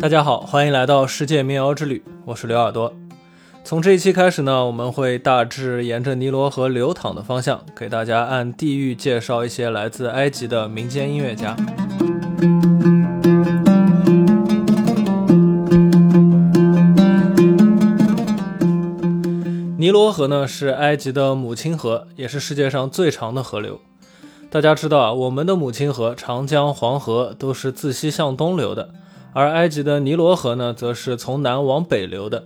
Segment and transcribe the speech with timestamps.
[0.00, 2.94] 大家好，欢迎来到世界民谣之旅，我是刘耳朵。
[3.62, 11.54] 从这一期开始呢，我们会大致沿着尼罗河流淌的方向，给大家按地域介绍一些来自埃及的民间音乐家。
[19.76, 23.78] 尼罗河呢是埃及的母亲河，也是世界上最长的河流。
[24.48, 28.94] 大家知道啊，我们的母亲河长江、黄河都是自西向东流的，
[29.32, 32.44] 而埃及的尼罗河呢，则是从南往北流的。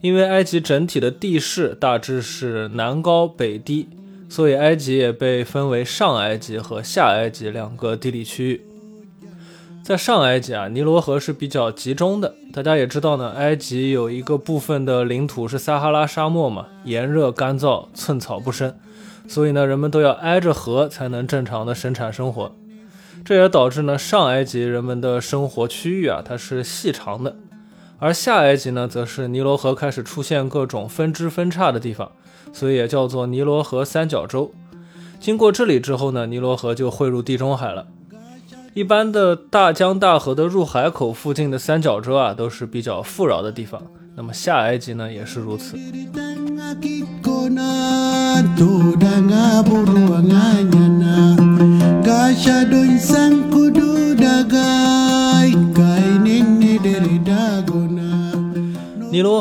[0.00, 3.88] 因为埃及整体的地势大致是南高北低，
[4.28, 8.60] 所以埃及也被分为上埃及和下埃及两个地理区域。
[9.82, 12.34] 在上埃及啊，尼罗河是比较集中的。
[12.52, 18.76] 大家也知道呢，埃及有一个部分的领土是撒哈拉沙漠嘛，炎热干燥，寸草不生，
[19.26, 22.54] 所以呢，人们都要挨着河才能正常的生产生活。
[23.28, 27.36] 这也导致呢，上埃及人们的生活区域啊，它是细长的。
[27.98, 32.10] 而下埃及呢，则是尼罗河开始出现各种分支分叉的地方，
[32.54, 34.54] 所以也叫做尼罗河三角洲。
[35.20, 37.88] 经过这里之后呢，尼罗河就汇入地中海了。
[38.72, 43.82] 一般的大江大河的入海口附近的三角洲啊，都是比较富饶的地方。
[44.16, 45.76] 那么下埃及呢，也是如此。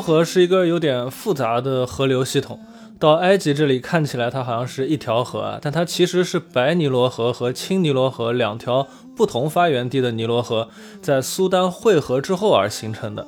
[0.08, 2.62] 河是一个有点复杂的河流系统。
[2.98, 10.70] 到埃及这里看起来，它好像是一条河啊，但它其实是白尼罗河和青尼罗河两条不同发源地的尼罗河
[11.02, 13.28] 在苏丹汇合之后而形成的。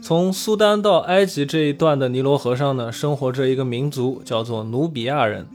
[0.00, 5.46] 从苏丹到埃及这一段的尼罗河上呢，生活着一个民族，叫做努比亚人。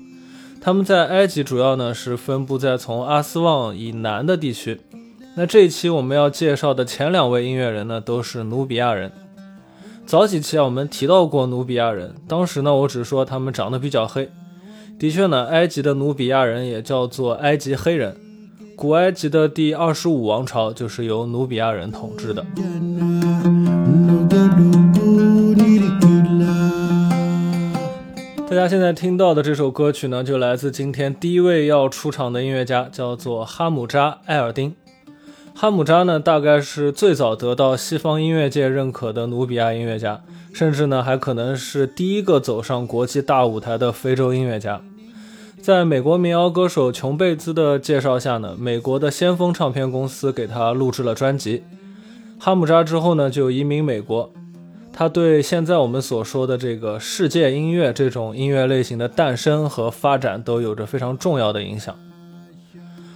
[0.62, 4.80] 他们在埃及主要呢是分布在从阿斯旺以南的地区。
[5.36, 9.12] 那这一期我们要介绍的前两位音乐人呢，都是努比亚人。
[10.06, 14.30] 早几期啊，我们提到过努比亚人，当时呢，我只说他们长得比较黑。
[15.00, 18.16] 的确呢，埃及的努比亚人也叫做埃及黑人。
[18.76, 22.46] 古埃及的第二十五王朝就是由努比亚人统治的。
[28.50, 34.76] 大家现在听到的这首歌曲呢，就来自今天第一位要出场的音乐家，叫做哈姆扎·埃尔丁。
[35.56, 40.22] 哈姆扎呢，大概是最早得到西方音乐界认可的努比亚音乐家，
[40.52, 44.82] 甚至呢，还可能是第一个走上国际大舞台的非洲音乐家。
[45.62, 51.64] 在美国民谣歌手琼贝兹的介绍下呢，美国的先锋唱片公司给他录制了专辑。
[52.38, 54.34] 哈姆扎之后呢，就移民美国。
[54.92, 61.96] 他对现在我们所说的这个世界音乐这种音乐类型的诞生和发展都有着非常重要的影响。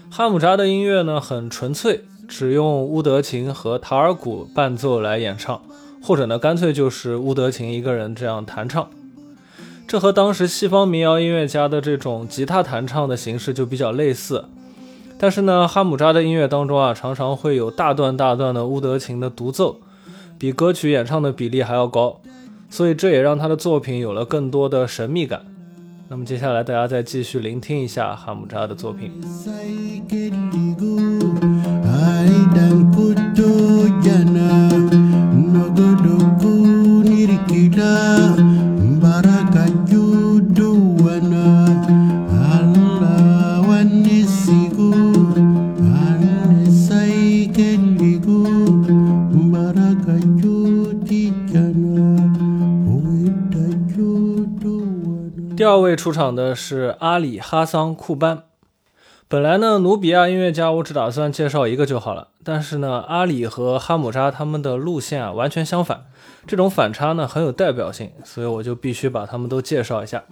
[0.10, 2.06] 哈姆扎的音乐呢，很纯粹。
[2.28, 5.62] 只用乌德琴和塔尔鼓伴奏来演唱，
[6.02, 8.90] 或者呢，干脆就是乌德琴一个人这样弹唱。
[9.88, 14.46] 这和当时西方民谣音乐家的这种吉他弹唱的形式就比较类似。
[15.18, 19.80] 但是呢，哈姆扎的音乐当中啊，常常会有大段大段的乌德琴的独奏，
[20.38, 22.20] 比歌曲演唱的比例还要高，
[22.70, 25.42] 所以这也让他的作品有了更多的神秘感。
[26.10, 29.12] 那么接下来大家再继续聆听一下哈姆扎的作品。
[55.58, 58.47] 第二位出场的是阿里哈桑库班。
[59.30, 62.30] 本来呢，努比亚音乐家我只打算介绍一个就好了。
[62.46, 66.06] 但是呢，阿里和哈姆扎他们的路线啊完全相反，
[66.46, 70.24] 这种反差呢很有代表性，所以我就必须把他们都介绍一下。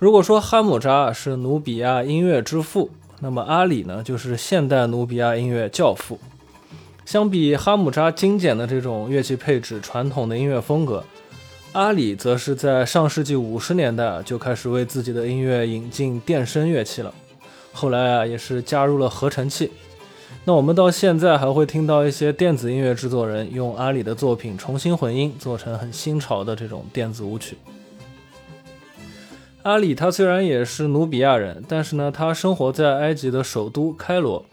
[0.00, 2.90] 如果说哈姆扎是努比亚音乐之父，
[3.20, 6.18] 那么阿里呢就是现代努比亚音乐教父。
[7.04, 11.04] 相比哈姆扎精简的这种乐器配置、传统的音乐风格，
[11.70, 17.14] 阿里则是在上世纪五十年代就开始为自己的音乐引进电声乐器了。
[17.72, 19.72] 后来啊，也是加入了合成器。
[20.44, 27.56] 那我们到现在还会听到一些电子音乐制作人用阿里的作品重新混音，做成很新潮的这种电子舞曲。
[29.62, 34.44] 阿里他虽然也是努比亚人，但是呢，他生活在埃及的首都开罗。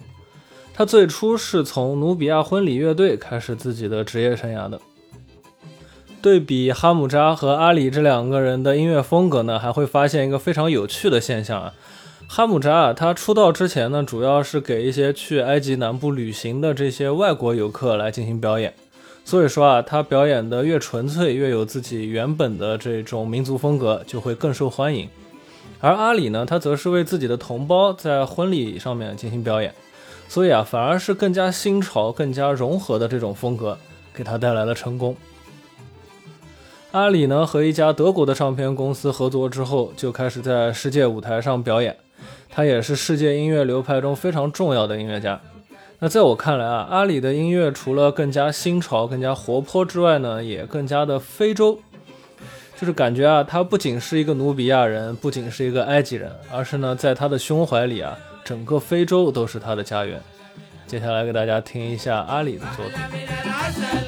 [0.76, 4.80] 他最初是从努比亚婚礼乐队开始自己的职业生涯的。
[6.22, 11.74] 对比哈姆扎和阿里这两个人的音乐风格呢，还会发现一个非常有趣的现象啊。
[12.32, 18.72] 哈姆扎啊，他出道之前呢，主要是给一些去埃及南部旅行的这些外国游客来进行表演，
[19.26, 25.10] 所以说啊，他表演的越纯粹，越有自己原本的这种民族风格，就会更受欢迎。
[25.80, 29.74] 而阿里呢，他则是为自己的同胞在婚礼上面进行表演，
[30.28, 33.76] 所以啊，反而是更加新潮、更加融合的这种风格，
[34.14, 35.18] 给他带来了成功。
[36.92, 41.98] 阿里呢和一家德国的唱片公司合作之后，就开始在世界舞台上表演。
[42.60, 45.40] 他也是世界音乐流派中非常重要的音乐家。
[46.00, 51.80] 那在我看来啊，阿里的音乐除了更加新潮、更加活泼之外呢，也更加的非洲。
[52.78, 60.22] 就是感觉啊，他不仅是一个努比亚人，不仅是一个埃及人，而是呢，在他的胸怀里啊，整个非洲都是他的家园。
[60.86, 63.99] 接下来给大家听一下阿里的作品。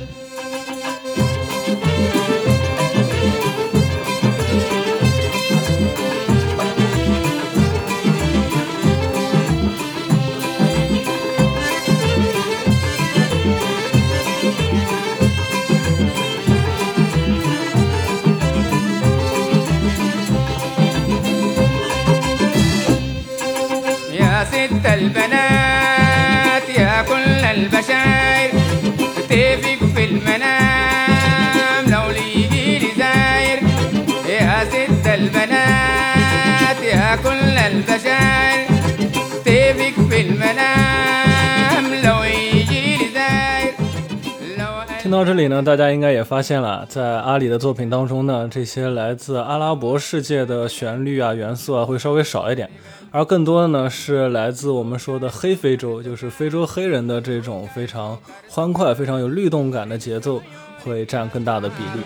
[37.81, 38.69] كل البشاير
[39.44, 43.73] تيفك في المنام لو يجي لي زاير
[45.03, 52.69] 听到这里呢，大家应该也发现了，在阿里的作品当中呢，这些来自阿拉伯世界的旋律啊、元素啊，会稍微少一点。
[53.11, 58.19] 而更多的呢是来自我们说的黑非洲，就是非洲黑人的这种非常
[58.49, 60.43] 欢快、非常有律动感的节奏，
[60.85, 62.00] 会占更大的比例。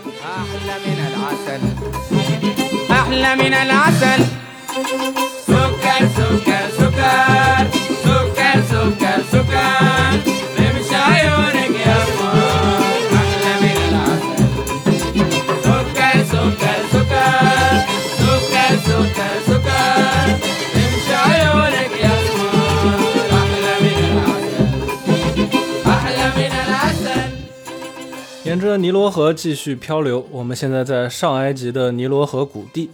[28.44, 32.90] 沿着尼罗河继续漂流，我们现在在上埃及的尼罗河谷地。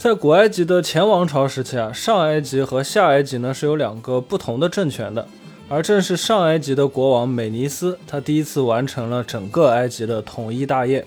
[0.00, 5.28] 在古埃及的前王朝时期啊，上埃及和下埃及呢是有两个不同的政权的。
[5.68, 11.06] 而正是上埃及的国王美尼斯，他第一次完成了整个埃及的统一大业。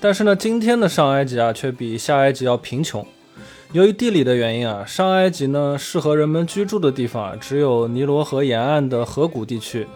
[0.00, 3.06] 但是呢，今天的上埃及啊，却比下埃及要贫穷。
[3.72, 9.86] 由于地理的原因啊，上埃及呢适合人们居住的地方啊，只有尼罗河沿岸的河谷地区。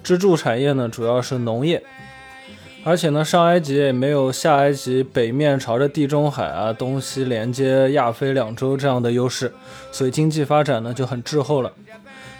[0.00, 1.82] 支柱产业呢，主要是农业。
[2.86, 9.54] 而且呢，上埃及也没有下埃及北面朝着地中海啊，东西连接亚非两洲这样的优势，
[9.90, 11.72] 所以经济发展呢就很滞后了。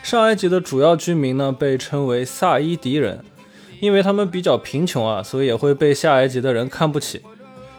[0.02, 3.25] 上埃及的主要居民呢被称为萨伊迪人，
[3.81, 7.23] 因为他们比较贫穷啊，所以也会被下埃及的人看不起。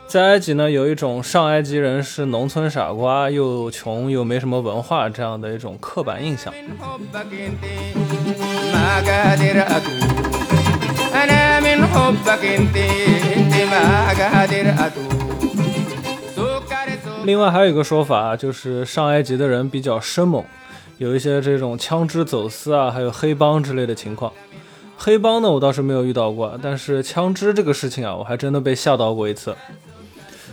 [0.07, 6.51] 在埃及呢，有一种上埃及人是农村傻瓜，又穷又没什么文化这样的一种刻板印象。
[17.23, 20.43] 另外还有一个说法，就是上埃及的人比较生猛，
[20.97, 24.31] 有一些这种枪支走私啊，还有黑帮之类的情况。
[24.97, 29.55] 黑帮呢，我倒是没有遇到过，但是枪支这个事情啊，我还真的被吓到过一次。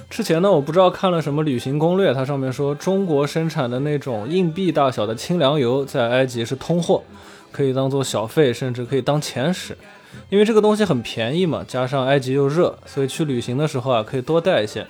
[0.08, 7.02] 之前呢，我不知道看了什么旅行攻略，它上面说中国生产的那种硬币大小的清凉油在埃及是通货，
[7.50, 9.76] 可以当做小费，甚至可以当钱使。
[10.28, 14.86] 因为这个东西很便宜嘛，加上埃及又热，所以去旅行的时候啊，可以多带一些。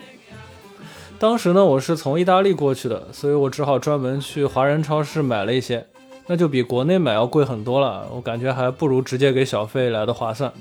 [1.18, 5.86] 当时呢，我是从意大利过去的，所以我只好专门去华人超市买了一些，
[6.26, 8.08] 那就比国内买要贵很多了。
[8.12, 10.52] 我感觉还不如直接给小费来的划算。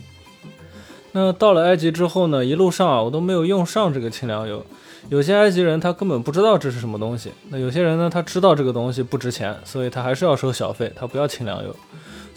[1.14, 4.66] 那到了埃及之后呢，一路上啊，我都没有用上这个清凉油。
[5.10, 11.76] 有些埃及人他根本不知道这是什么东西，那有些人呢，他知道这个东西不值钱，所以他还是要收小费，他不要清凉油。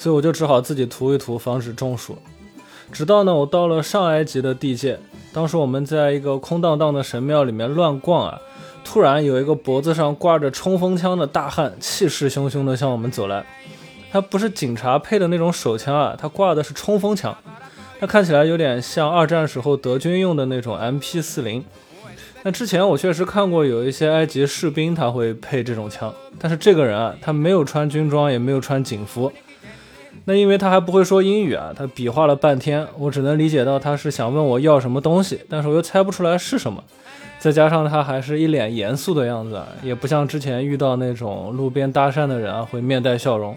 [0.05, 2.19] 所以我就只好自己涂一涂，防止中暑。
[2.93, 4.99] 直到呢，我到了上埃及的地界，
[5.33, 8.39] 当时我们在一个空荡荡的神庙里面乱逛啊，
[8.85, 13.47] 突然有一个脖子上挂着冲锋枪的大汉，气势汹汹地向我们走来。
[14.13, 17.35] 他不是警察配的那种手枪啊，他挂的是冲锋枪，
[17.99, 21.63] 他看起来有点像二战时候德军用的那种 MP40。
[22.43, 29.33] 那之前我确实看过有一些埃及士兵他会配这种枪，但是这个人啊，他没有穿军装，也没有穿警服。
[30.27, 36.83] 那因为他还不会说英语啊，他比划了半天，我只能理解到他是想问我要什么东西，但是我又猜不出来是什么。
[37.39, 43.55] 再加上他还是一脸严肃的样子，也不像之前遇到那种路边搭讪的人啊会面带笑容，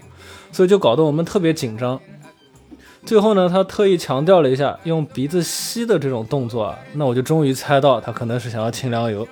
[0.52, 1.98] 所以就搞得我们特别紧张。
[3.06, 9.26] 最后呢，他特意强调了一下用鼻子吸的这种动作啊，那我就终于猜到他可能是想要清凉油，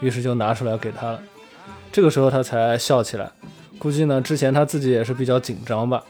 [0.00, 1.20] 于是就拿出来给他了。
[1.92, 3.30] 这个时候他才笑起来，
[3.78, 6.02] 估计呢之前他自己也是比较紧张吧。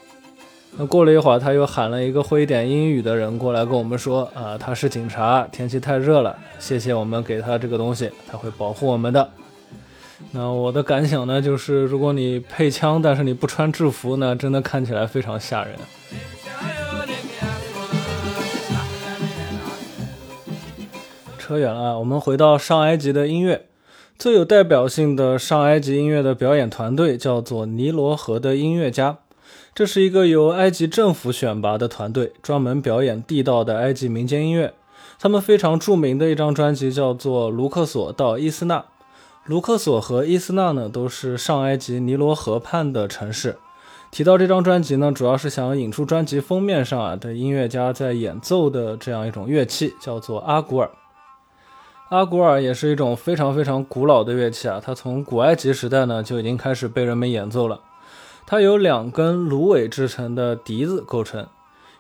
[0.77, 9.31] 那过了一会儿，他又喊了一个会一点英语的人过来跟我们说啊，他是警察，天气太热了，谢谢我们给他这个东西，他会保护我们的。
[10.33, 15.75] 那我的感想呢，就是如果你配枪，但是你不穿制服呢，真的看起来非常吓人。
[21.39, 23.67] 扯远了，我们回到上埃及的音乐，
[24.17, 29.20] 最有代表性的上埃及音乐的表演团队叫做尼罗河的音乐家。
[29.73, 34.75] 这是一个由埃及政府选拔的团队，专门表演地道的埃及民间音乐。
[35.19, 38.79] 他们非常著名的一张专辑叫做《卢克索到伊斯纳》。
[39.45, 43.59] 卢克索和伊斯纳呢，都是上埃及尼罗河畔的城市。
[44.11, 50.91] 提到这张专辑呢，主要是想引出专辑封面上啊的音乐家在演奏的这样一种乐器，叫做阿古尔。
[52.09, 57.81] 阿古尔也是一种非常非常古老的乐器啊，它从古埃及时代呢就已经开始被人们演奏了。
[58.51, 61.47] 它由两根芦苇制成的笛子构成，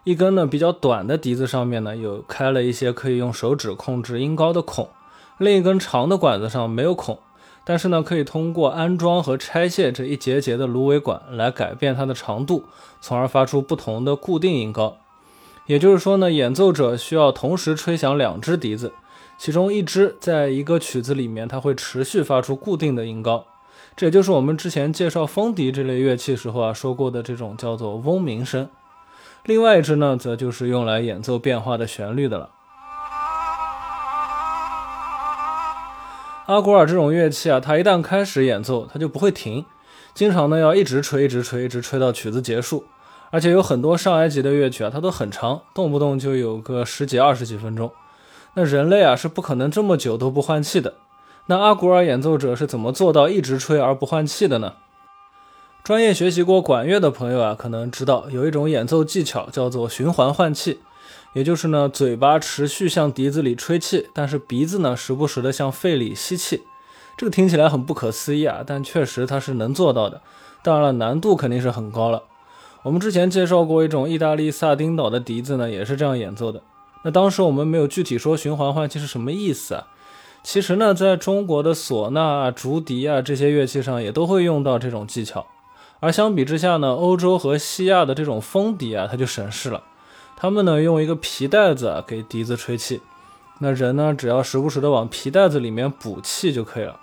[0.03, 4.89] 一根呢比较短的笛子上面呢有开了一些可以用手指控制音高的孔，
[5.39, 7.21] 另一根长的管子上没有孔，
[7.65, 12.65] 但是呢可以通过安装和拆卸这一节节的芦苇管来改变它的长度，
[13.01, 14.97] 从而发出不同的固定音高。
[15.67, 18.93] 也就是说呢，演奏者需要同时吹响两只笛子，
[19.39, 23.47] 其中一支在一个曲子里面它会持续发出固定的音高。
[24.01, 28.67] 这就是我们之前介绍风笛这类乐器时候啊说过的这种叫做嗡鸣声。
[29.45, 32.49] 另外一支呢，则就是用来演奏变化的旋律的了。
[36.47, 39.67] 阿古尔这种乐器啊，它一旦开始演奏，它就不会停，
[40.15, 42.87] 经常呢要一直吹，一直吹，一直吹到曲子结束。
[43.29, 47.93] 而且有很多上埃及的乐曲啊，它都很长，动不动就有个十几、二十几分钟。
[48.55, 50.95] 那人类啊是不可能这么久都不换气的。
[51.47, 54.75] 那阿古尔演奏者是怎么做到一直吹而不换气的呢？
[55.83, 60.81] 专业学习过管乐的朋友啊，可能知道有一种演奏技巧叫做循环换气，
[61.33, 66.63] 也就是呢，嘴巴持续向笛子里吹气，但是鼻子呢，时不时的向肺里吸气。
[67.17, 70.21] 这个听起来很不可思议啊，但确实它是能做到的。
[70.63, 72.25] 当然了，难度肯定是很高了。
[72.83, 76.63] 我们之前介绍过一种意大利萨丁岛的笛子呢，也是这样演奏的。
[77.03, 79.89] 那当时我们没有具体说循环换气是什么意思啊？
[80.43, 85.47] 其实呢，在中国的唢呐、竹笛啊这些乐器上也都会用到这种技巧，
[86.01, 89.83] 而相比之下呢，欧洲和西亚的这种风笛啊，它就省事了。
[90.37, 93.03] 他们呢用一个皮带子给笛子吹气，
[93.59, 96.99] 那人呢只要时不时的往皮带子里面补气就可以了。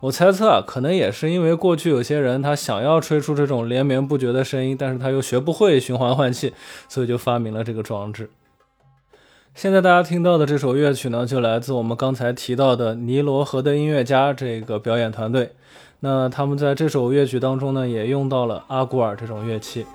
[0.00, 6.52] 我猜测啊，可能也是因为过去有些人他想要吹出这种连绵不绝的声音，但是他又学不会循环换气，
[6.90, 8.28] 所以就发明了这个装置。
[9.54, 15.52] 现在大家听到的这首乐曲呢，就来自我们刚才提到的尼罗河的音乐家这个表演团队。
[16.00, 19.86] 那他们在这首乐曲当中呢，也用到了阿古尔这种乐器。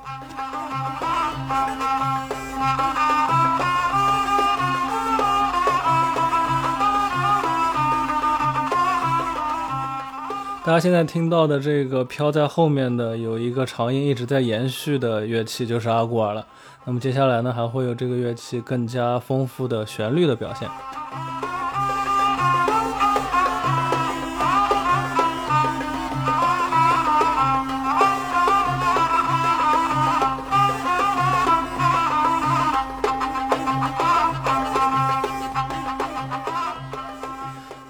[10.69, 16.45] 大家现在听到的这个飘在后面的有一个长音一直在延续的乐器，就是阿古尔了。
[16.85, 20.69] 那么接下来呢，还会有这个乐器更加丰富的旋律的表现。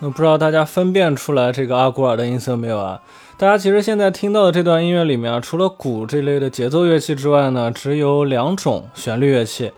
[0.10, 3.02] 不知道大家分辨出来这个阿古尔的音色没有啊？
[3.38, 9.72] 大家其实现在听到的这段音乐里面啊，除了鼓这类的节奏乐器之外呢，只有两种旋律乐器，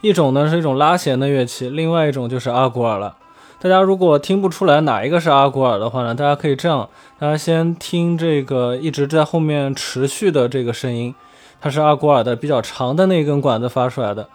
[0.00, 3.16] 一种呢是一种拉弦的乐器，另外一种就是阿古尔了。
[3.60, 6.88] 大家如果听不出来哪一个是阿古尔的话呢，大家可以这样，
[7.18, 11.14] 大家先听这个一直在后面持续的这个声音，
[11.60, 14.28] 它是阿古尔的比较长的那根管子发出来的，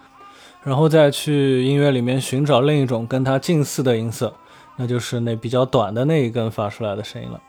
[0.64, 4.34] 然后再去音乐里面寻找另一种跟它近似的音色。
[4.82, 7.42] 那就是那比较短的那一根发出来的声音了。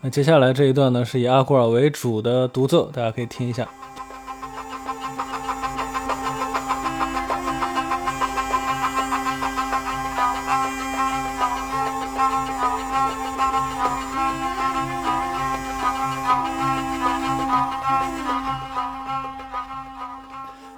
[0.00, 3.68] 那接下来这一段呢，是以阿古尔为主的独奏，大家可以听一下。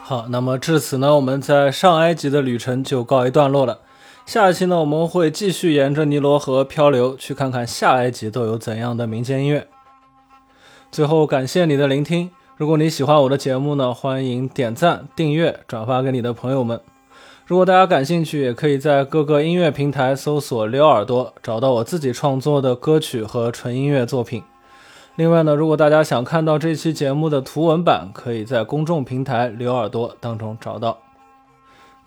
[0.03, 3.79] 好，那么至此呢，我们在上埃及的旅程就告一段落了。
[4.27, 9.69] 下一期呢，我们会继续沿着尼罗河漂流，去看看下埃及都有怎样的民间音乐。
[10.91, 12.31] 最后，感谢你的聆听。
[12.57, 16.81] 如果你喜欢我的节目呢，欢迎点赞、订阅、转发给你的朋友们。
[17.47, 24.43] 如果大家感兴趣，也可以在各个音乐平台搜索“刘耳朵”，找到我自己创作的歌曲和纯音乐作品。
[25.17, 30.99] 另外呢，如果大家想看到这期节目的图文版，可以在公众平台“刘耳朵”当中找到。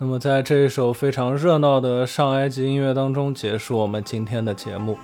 [0.00, 4.96] 那么，在这一首非常热闹的上埃及音乐当中，结束我们今天的节目。